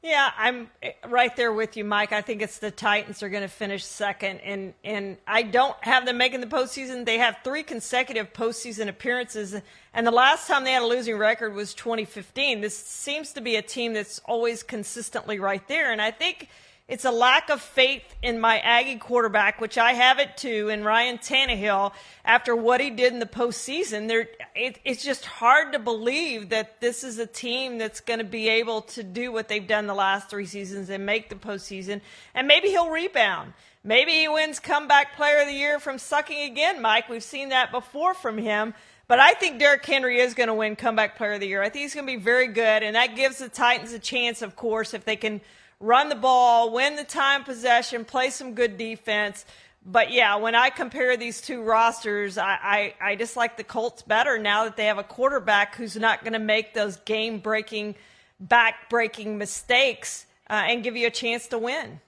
[0.05, 2.13] Yeah, I'm eh, right there with you, Mike.
[2.13, 6.05] I think it's the Titans are going to finish second, and and I don't have
[6.05, 7.07] them making the postseason.
[7.07, 9.57] They have three consecutive postseason appearances,
[9.95, 12.61] and the last time they had a losing record was 2015.
[12.61, 16.51] This seems to be a team that's always consistently right there, and I think
[16.87, 20.85] It's a lack of faith in my Aggie quarterback, which I have it too, in
[20.85, 21.95] Ryan Tannehill
[22.27, 24.07] after what he did in the postseason.
[24.07, 28.25] There, it, it's just hard to believe that this is a team that's going to
[28.25, 32.03] be able to do what they've done the last three seasons and make the postseason.
[32.35, 33.55] And maybe he'll rebound.
[33.83, 37.09] Maybe he wins comeback player of the year from sucking again, Mike.
[37.09, 38.75] We've seen that before from him.
[39.09, 41.63] But I think Derrick Henry is going to win comeback player of the year.
[41.63, 44.41] I think he's going to be very good, and that gives the Titans a chance,
[44.43, 45.43] of course, if they can
[45.81, 49.45] run the ball, win the time possession, play some good defense.
[49.87, 54.03] But yeah, when I compare these two rosters, I, I, I just like the Colts
[54.03, 57.95] better now that they have a quarterback who's not going to make those game breaking,
[58.41, 62.01] back breaking mistakes uh, and give you a chance to win.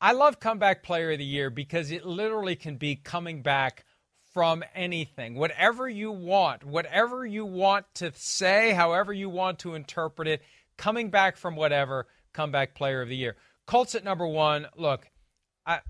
[0.00, 3.84] I love comeback player of the year because it literally can be coming back
[4.32, 5.34] from anything.
[5.34, 10.42] Whatever you want, whatever you want to say, however you want to interpret it,
[10.76, 13.34] coming back from whatever comeback player of the year.
[13.66, 14.66] Colts at number one.
[14.76, 15.08] Look,
[15.64, 15.80] I,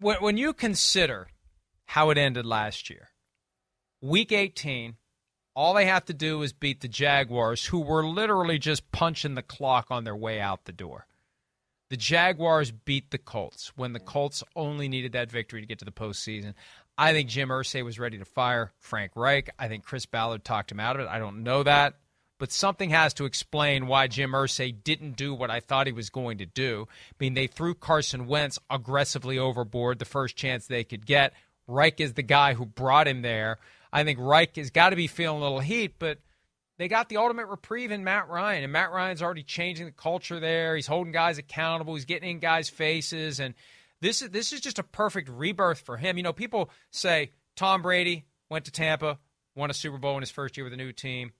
[0.00, 1.28] when, when you consider
[1.86, 3.10] how it ended last year,
[4.00, 4.96] week 18,
[5.54, 9.42] all they have to do is beat the Jaguars, who were literally just punching the
[9.42, 11.06] clock on their way out the door.
[11.90, 15.84] The Jaguars beat the Colts when the Colts only needed that victory to get to
[15.84, 16.54] the postseason.
[16.96, 19.50] I think Jim Irsay was ready to fire Frank Reich.
[19.58, 21.08] I think Chris Ballard talked him out of it.
[21.08, 21.94] I don't know that
[22.38, 26.10] but something has to explain why Jim Irsay didn't do what I thought he was
[26.10, 26.86] going to do.
[26.90, 31.32] I mean, they threw Carson Wentz aggressively overboard the first chance they could get.
[31.66, 33.58] Reich is the guy who brought him there.
[33.92, 36.18] I think Reich has got to be feeling a little heat, but
[36.76, 40.40] they got the ultimate reprieve in Matt Ryan, and Matt Ryan's already changing the culture
[40.40, 40.74] there.
[40.74, 41.94] He's holding guys accountable.
[41.94, 43.54] He's getting in guys' faces, and
[44.00, 46.16] this is this is just a perfect rebirth for him.
[46.16, 49.18] You know, people say Tom Brady went to Tampa,
[49.54, 51.32] won a Super Bowl in his first year with a new team.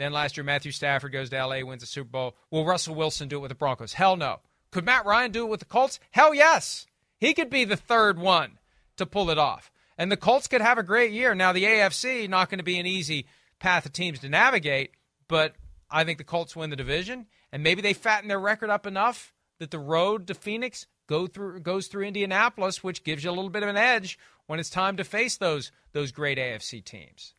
[0.00, 2.34] Then last year, Matthew Stafford goes to LA, wins the Super Bowl.
[2.50, 3.92] Will Russell Wilson do it with the Broncos?
[3.92, 4.38] Hell no.
[4.70, 6.00] Could Matt Ryan do it with the Colts?
[6.10, 6.86] Hell yes.
[7.18, 8.58] He could be the third one
[8.96, 9.70] to pull it off.
[9.98, 11.34] And the Colts could have a great year.
[11.34, 13.26] Now, the AFC, not going to be an easy
[13.58, 14.92] path of teams to navigate,
[15.28, 15.54] but
[15.90, 17.26] I think the Colts win the division.
[17.52, 21.60] And maybe they fatten their record up enough that the road to Phoenix go through,
[21.60, 24.96] goes through Indianapolis, which gives you a little bit of an edge when it's time
[24.96, 27.34] to face those, those great AFC teams.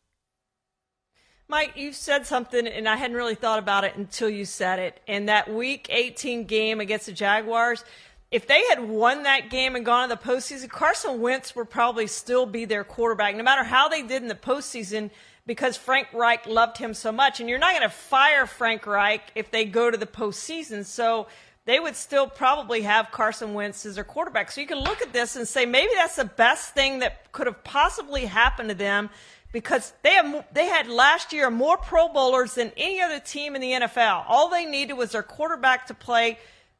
[1.52, 4.98] Mike, you said something, and I hadn't really thought about it until you said it.
[5.06, 7.84] And that Week 18 game against the Jaguars,
[8.30, 12.06] if they had won that game and gone to the postseason, Carson Wentz would probably
[12.06, 15.10] still be their quarterback, no matter how they did in the postseason,
[15.44, 17.38] because Frank Reich loved him so much.
[17.38, 20.86] And you're not going to fire Frank Reich if they go to the postseason.
[20.86, 21.26] So
[21.66, 24.50] they would still probably have Carson Wentz as their quarterback.
[24.50, 27.46] So you can look at this and say maybe that's the best thing that could
[27.46, 29.10] have possibly happened to them
[29.52, 33.60] because they have they had last year more Pro Bowlers than any other team in
[33.60, 34.24] the NFL.
[34.26, 36.38] All they needed was their quarterback to play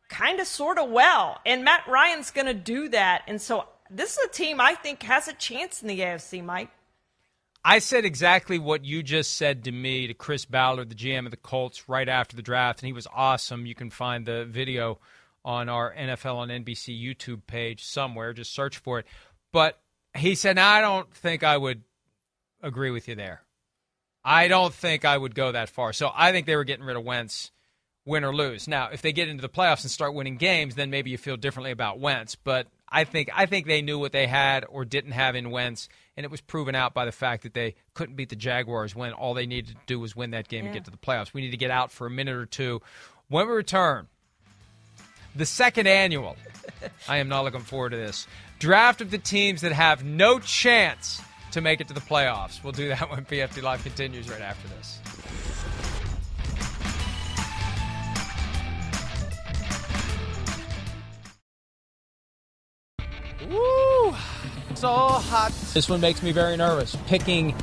[0.09, 3.23] kind of sort of well, and Matt Ryan's going to do that.
[3.27, 6.71] And so this is a team I think has a chance in the AFC, Mike.
[7.65, 11.31] I said exactly what you just said to me to Chris Ballard, the GM of
[11.31, 13.67] the Colts, right after the draft, and he was awesome.
[13.67, 14.99] You can find the video
[15.45, 18.33] on our NFL on NBC YouTube page somewhere.
[18.33, 19.07] Just search for it.
[19.53, 19.79] But
[20.17, 21.83] he said, I don't think I would
[22.63, 23.43] agree with you there.
[24.25, 25.93] I don't think I would go that far.
[25.93, 27.51] So I think they were getting rid of Wentz,
[28.05, 28.69] win or lose.
[28.69, 31.37] Now, if they get into the playoffs and start winning games, then maybe you feel
[31.37, 32.37] differently about Wentz.
[32.37, 35.89] But I think I think they knew what they had or didn't have in Wentz,
[36.17, 39.13] and it was proven out by the fact that they couldn't beat the Jaguars when
[39.13, 40.71] all they needed to do was win that game yeah.
[40.71, 41.35] and get to the playoffs.
[41.35, 42.81] We need to get out for a minute or two.
[43.29, 44.07] When we return,
[45.35, 46.37] the second annual.
[47.09, 48.27] I am not looking forward to this.
[48.59, 51.21] Draft of the teams that have no chance
[51.53, 52.63] to make it to the playoffs.
[52.63, 55.01] We'll do that when PFT Live continues right after this.
[63.49, 64.15] Woo!
[64.75, 65.53] So hot.
[65.75, 66.97] This one makes me very nervous.
[67.07, 67.55] Picking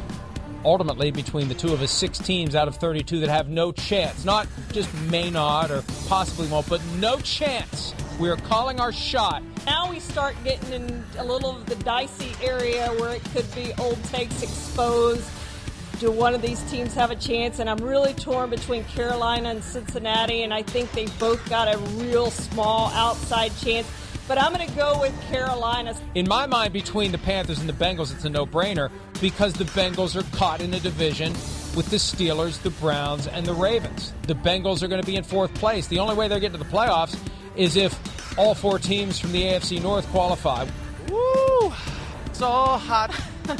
[0.63, 4.25] ultimately between the two of us six teams out of 32 that have no chance.
[4.25, 9.41] Not just may not or possibly won't, but no chance we are calling our shot.
[9.69, 13.71] Now we start getting in a little of the dicey area where it could be
[13.77, 15.29] old takes exposed.
[15.99, 17.59] Do one of these teams have a chance?
[17.59, 21.77] And I'm really torn between Carolina and Cincinnati, and I think they both got a
[21.77, 23.87] real small outside chance.
[24.27, 25.95] But I'm going to go with Carolina.
[26.15, 28.89] In my mind, between the Panthers and the Bengals, it's a no brainer
[29.21, 31.31] because the Bengals are caught in a division
[31.75, 34.13] with the Steelers, the Browns, and the Ravens.
[34.23, 35.85] The Bengals are going to be in fourth place.
[35.85, 37.15] The only way they're getting to the playoffs
[37.55, 37.93] is if
[38.39, 40.65] all four teams from the AFC North qualify.
[41.09, 41.73] Woo!
[42.27, 43.13] It's all hot.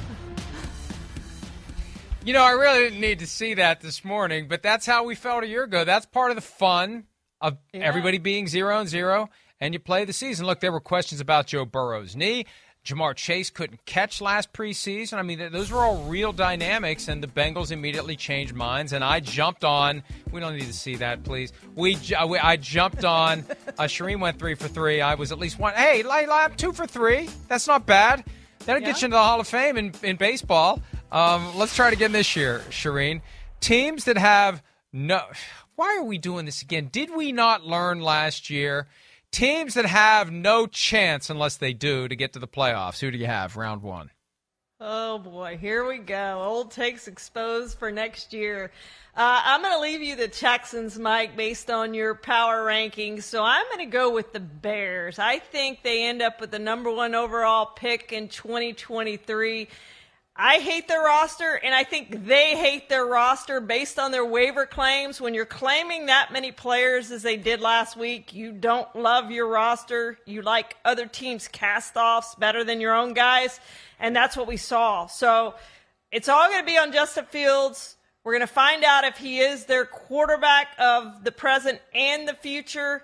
[2.23, 5.15] you know, I really didn't need to see that this morning, but that's how we
[5.15, 5.83] felt a year ago.
[5.83, 7.07] That's part of the fun
[7.41, 7.81] of yeah.
[7.81, 10.45] everybody being zero and zero and you play the season.
[10.45, 12.45] Look, there were questions about Joe Burrow's knee.
[12.85, 15.13] Ja'Marr Chase couldn't catch last preseason.
[15.13, 18.93] I mean, those were all real dynamics, and the Bengals immediately changed minds.
[18.93, 20.01] And I jumped on.
[20.31, 21.51] We don't need to see that, please.
[21.75, 23.45] We, I jumped on.
[23.77, 25.01] Uh, Charean went three for three.
[25.01, 25.73] I was at least one.
[25.73, 27.29] Hey, I'm two for three.
[27.47, 28.23] That's not bad.
[28.65, 28.87] That'll yeah.
[28.87, 30.81] get you into the Hall of Fame in, in baseball.
[31.11, 33.21] Um, let's try it again this year, Charean.
[33.59, 34.63] Teams that have
[34.93, 35.21] no.
[35.75, 36.89] Why are we doing this again?
[36.91, 38.87] Did we not learn last year?
[39.31, 42.99] Teams that have no chance unless they do to get to the playoffs.
[42.99, 43.57] Who do you have?
[43.57, 44.09] Round one.
[44.81, 46.41] Oh boy, here we go.
[46.41, 48.71] Old takes exposed for next year.
[49.15, 53.23] Uh, I'm going to leave you the Texans, Mike, based on your power rankings.
[53.23, 55.19] So I'm going to go with the Bears.
[55.19, 59.67] I think they end up with the number one overall pick in 2023.
[60.41, 64.65] I hate their roster, and I think they hate their roster based on their waiver
[64.65, 65.19] claims.
[65.19, 69.49] When you're claiming that many players as they did last week, you don't love your
[69.49, 70.17] roster.
[70.25, 73.59] You like other teams' cast offs better than your own guys,
[73.99, 75.07] and that's what we saw.
[75.07, 75.55] So
[76.09, 77.97] it's all going to be on Justin Fields.
[78.23, 82.33] We're going to find out if he is their quarterback of the present and the
[82.33, 83.03] future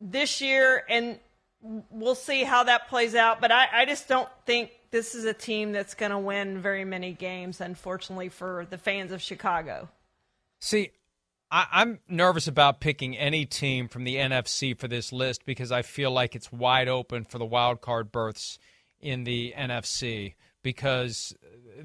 [0.00, 1.20] this year, and
[1.60, 3.40] we'll see how that plays out.
[3.40, 6.84] But I, I just don't think this is a team that's going to win very
[6.84, 9.88] many games, unfortunately, for the fans of Chicago.
[10.60, 10.92] See,
[11.50, 15.82] I, am nervous about picking any team from the NFC for this list because I
[15.82, 18.60] feel like it's wide open for the wild card berths
[19.00, 21.34] in the NFC because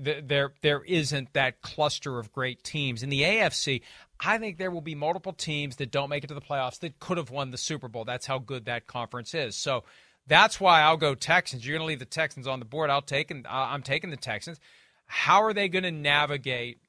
[0.05, 3.82] th- there there isn't that cluster of great teams in the AFC.
[4.20, 6.99] I think there will be multiple teams that don't make it to the playoffs that
[6.99, 8.05] could have won the Super Bowl.
[8.05, 9.55] That's how good that conference is.
[9.55, 9.84] So
[10.30, 11.66] that's why I'll go Texans.
[11.66, 12.90] You're going to leave the Texans on the board.
[12.90, 14.60] I'll take uh, I'm taking the Texans.
[15.08, 16.80] How are they going to navigate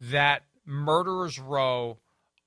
[0.00, 1.98] that murderer's row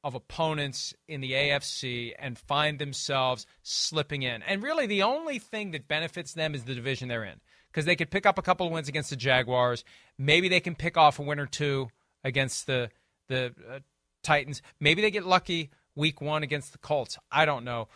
[0.03, 4.43] of opponents in the AFC and find themselves slipping in?
[4.43, 7.39] And really, the only thing that benefits them is the division they're in
[7.71, 9.85] because they could pick up a couple of wins against the Jaguars.
[10.17, 11.87] Maybe they can pick off a win or two
[12.23, 12.89] against the
[13.29, 13.79] the uh,
[14.23, 14.61] Titans.
[14.79, 17.17] Maybe they get lucky week one against the Colts.
[17.31, 17.87] I don't know.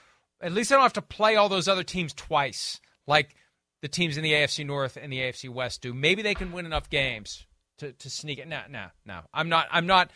[0.42, 3.36] At least I don't have to play all those other teams twice, like
[3.82, 5.94] the teams in the AFC North and the AFC West do.
[5.94, 7.46] Maybe they can win enough games
[7.78, 8.48] to, to sneak it.
[8.48, 9.22] No, no, no.
[9.34, 9.68] I'm not.
[9.72, 10.12] I'm not.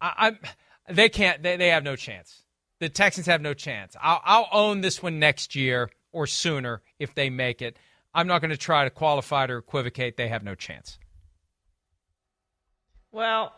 [0.00, 0.38] I, am
[0.88, 1.42] They can't.
[1.42, 2.42] They, they have no chance.
[2.80, 3.96] The Texans have no chance.
[4.02, 7.78] I'll, I'll own this one next year or sooner if they make it.
[8.14, 10.16] I'm not going to try to qualify or equivocate.
[10.16, 10.98] They have no chance.
[13.12, 13.52] Well,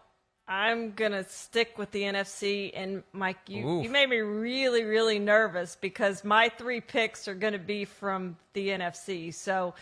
[0.48, 5.76] I'm gonna stick with the NFC, and Mike, you you made me really really nervous
[5.80, 9.34] because my three picks are gonna be from the NFC.
[9.34, 9.74] So,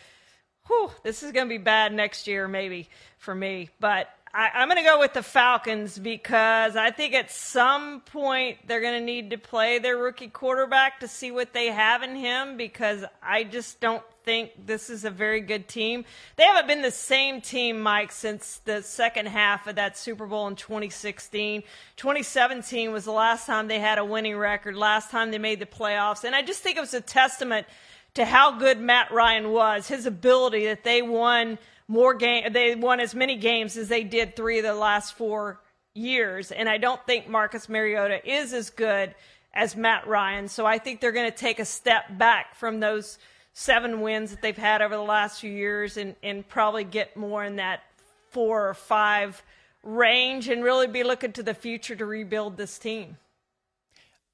[0.66, 2.88] whew, this is gonna be bad next year, maybe
[3.18, 3.68] for me.
[3.78, 8.80] But I, am gonna go with the Falcons because I think at some point they're
[8.80, 13.04] gonna need to play their rookie quarterback to see what they have in him because
[13.22, 16.04] I just don't think this is a very good team.
[16.36, 20.48] They haven't been the same team, Mike, since the second half of that Super Bowl
[20.48, 21.62] in 2016.
[21.96, 25.66] 2017 was the last time they had a winning record, last time they made the
[25.66, 26.24] playoffs.
[26.24, 27.66] And I just think it was a testament
[28.14, 32.98] to how good Matt Ryan was, his ability that they won more game they won
[32.98, 35.60] as many games as they did three of the last four
[35.92, 36.50] years.
[36.50, 39.14] And I don't think Marcus Mariota is as good
[39.52, 40.48] as Matt Ryan.
[40.48, 43.18] So I think they're going to take a step back from those–
[43.54, 47.42] seven wins that they've had over the last few years and, and probably get more
[47.44, 47.82] in that
[48.30, 49.42] four or five
[49.82, 53.16] range and really be looking to the future to rebuild this team.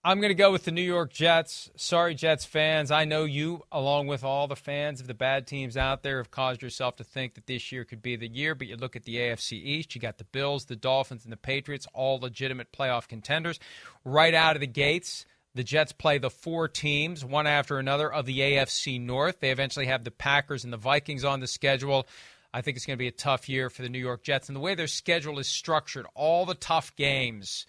[0.02, 1.70] I'm going to go with the New York Jets.
[1.76, 2.90] Sorry, Jets fans.
[2.90, 6.30] I know you, along with all the fans of the bad teams out there, have
[6.30, 8.54] caused yourself to think that this year could be the year.
[8.54, 11.36] But you look at the AFC East, you got the Bills, the Dolphins, and the
[11.36, 13.60] Patriots, all legitimate playoff contenders.
[14.02, 18.26] Right out of the gates, the Jets play the four teams, one after another, of
[18.26, 19.40] the AFC North.
[19.40, 22.06] They eventually have the Packers and the Vikings on the schedule.
[22.52, 24.48] I think it's going to be a tough year for the New York Jets.
[24.48, 27.66] And the way their schedule is structured, all the tough games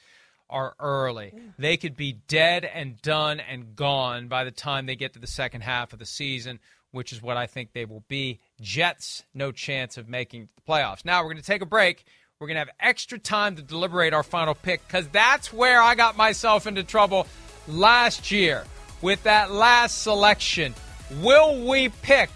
[0.49, 1.33] are early.
[1.57, 5.27] They could be dead and done and gone by the time they get to the
[5.27, 6.59] second half of the season,
[6.91, 8.39] which is what I think they will be.
[8.59, 11.05] Jets, no chance of making the playoffs.
[11.05, 12.03] Now, we're going to take a break.
[12.39, 15.95] We're going to have extra time to deliberate our final pick because that's where I
[15.95, 17.27] got myself into trouble
[17.73, 18.65] last year
[19.01, 20.73] with that last selection.
[21.21, 22.29] Will we pick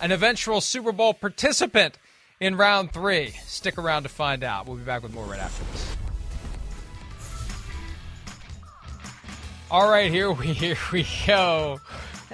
[0.00, 1.98] an eventual Super Bowl participant
[2.38, 3.30] in round three?
[3.46, 4.66] Stick around to find out.
[4.66, 5.96] We'll be back with more right after this.
[9.70, 11.80] All right, here we here we go.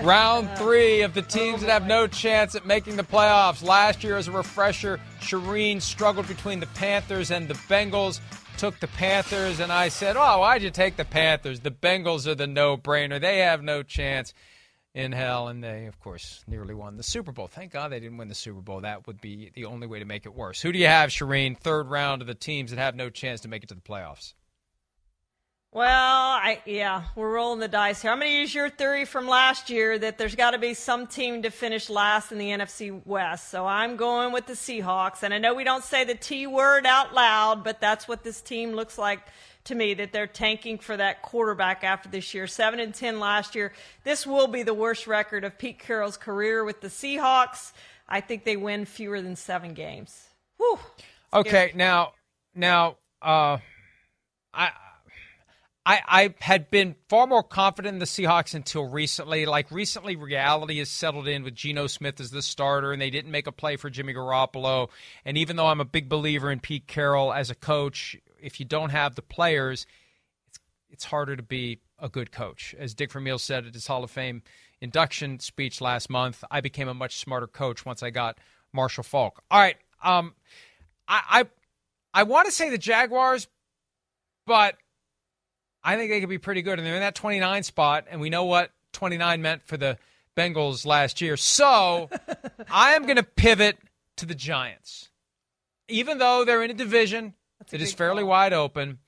[0.02, 3.62] Round three of the teams that have no chance at making the playoffs.
[3.62, 8.20] Last year, as a refresher, Charean struggled between the Panthers and the Bengals
[8.56, 11.60] took the Panthers, and I said, "Oh, why'd you take the Panthers?
[11.60, 13.20] The Bengals are the no-brainer.
[13.20, 14.32] They have no chance."
[14.96, 17.46] in hell, and they, of course, nearly won the Super Bowl.
[17.46, 18.80] Thank God they didn't win the Super Bowl.
[18.80, 20.62] That would be the only way to make it worse.
[20.62, 21.56] Who do you have, Charean?
[21.56, 24.32] Third round of the teams that have no chance to make it to the playoffs.
[25.76, 28.10] Well, I yeah, we're rolling the dice here.
[28.10, 31.06] I'm going to use your theory from last year that there's got to be some
[31.06, 33.50] team to finish last in the NFC West.
[33.50, 36.86] So I'm going with the Seahawks, and I know we don't say the T word
[36.86, 39.20] out loud, but that's what this team looks like
[39.64, 42.46] to me that they're tanking for that quarterback after this year.
[42.46, 43.74] 7 and 10 last year.
[44.02, 47.74] This will be the worst record of Pete Carroll's career with the Seahawks.
[48.08, 50.24] I think they win fewer than 7 games.
[50.56, 50.78] Whew.
[51.34, 52.14] Okay, now
[52.54, 53.58] now uh
[54.54, 54.70] I
[55.86, 59.46] I, I had been far more confident in the Seahawks until recently.
[59.46, 63.30] Like recently, reality has settled in with Geno Smith as the starter, and they didn't
[63.30, 64.88] make a play for Jimmy Garoppolo.
[65.24, 68.66] And even though I'm a big believer in Pete Carroll as a coach, if you
[68.66, 69.86] don't have the players,
[70.48, 70.58] it's
[70.90, 72.74] it's harder to be a good coach.
[72.76, 74.42] As Dick Vermeil said at his Hall of Fame
[74.80, 78.38] induction speech last month, I became a much smarter coach once I got
[78.72, 79.40] Marshall Faulk.
[79.52, 80.34] All right, um,
[81.06, 81.44] I I,
[82.12, 83.46] I want to say the Jaguars,
[84.48, 84.76] but
[85.86, 86.80] I think they could be pretty good.
[86.80, 89.96] And they're in that 29 spot, and we know what 29 meant for the
[90.36, 91.36] Bengals last year.
[91.36, 92.10] So
[92.70, 93.78] I am going to pivot
[94.16, 95.10] to the Giants.
[95.88, 97.34] Even though they're in a division
[97.70, 98.30] that is fairly call.
[98.30, 98.98] wide open,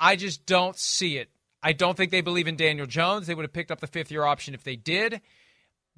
[0.00, 1.28] I just don't see it.
[1.62, 3.26] I don't think they believe in Daniel Jones.
[3.26, 5.20] They would have picked up the fifth year option if they did.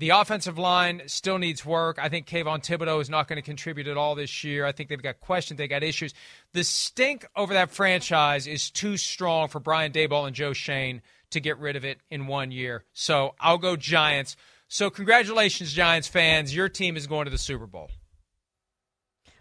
[0.01, 1.99] The offensive line still needs work.
[2.01, 4.65] I think Kayvon Thibodeaux is not going to contribute at all this year.
[4.65, 6.15] I think they've got questions, They've got issues.
[6.55, 11.41] The stink over that franchise is too strong for Brian Daboll and Joe Schoen to
[11.41, 12.85] get rid of it in one year.
[12.95, 14.37] So I'll go Giants.
[14.69, 16.57] So congratulations, Giants fans.
[16.57, 17.91] Your team is going to the Super Bowl.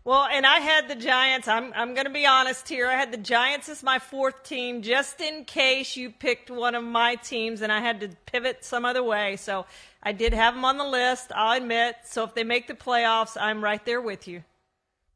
[0.06, 1.48] Well, and I had the Giants.
[1.48, 2.88] I'm I'm going to be honest here.
[2.88, 6.84] I had the Giants as my fourth team, just in case you picked one of
[6.84, 9.36] my teams, and I had to pivot some other way.
[9.36, 9.66] So
[10.02, 11.32] I did have them on the list.
[11.36, 11.98] I'll admit.
[12.06, 14.44] So if they make the playoffs, I'm right there with you.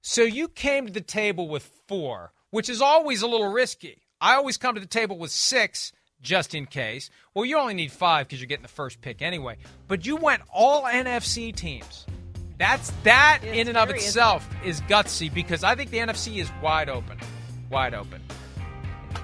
[0.02, 4.02] So you came to the table with four, which is always a little risky.
[4.20, 7.10] I always come to the table with six, just in case.
[7.34, 9.58] Well, you only need five because you're getting the first pick anyway.
[9.88, 12.06] But you went all NFC teams.
[12.64, 16.50] That's that It's in and of itself is gutsy because I think the NFC is
[16.62, 17.18] wide open,
[17.70, 18.22] wide open.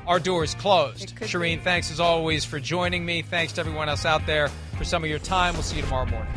[0.05, 1.13] Our door is closed.
[1.13, 1.63] It Charean, be.
[1.63, 3.21] thanks as always for joining me.
[3.21, 5.53] Thanks to everyone else out there for some of your time.
[5.53, 6.33] We'll see you tomorrow morning.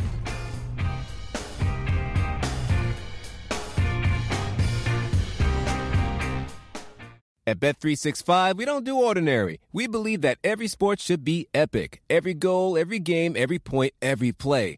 [7.45, 9.59] At Bet365, we don't do ordinary.
[9.73, 12.01] We believe that every sport should be epic.
[12.09, 14.77] Every goal, every game, every point, every play.